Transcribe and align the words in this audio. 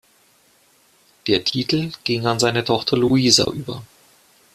Der 1.27 1.43
Titel 1.43 1.91
ging 2.05 2.25
an 2.25 2.39
seine 2.39 2.63
Tochter 2.63 2.97
Luisa 2.97 3.43
über. 3.51 3.83